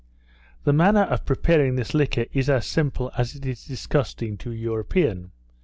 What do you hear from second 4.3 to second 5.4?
to an European.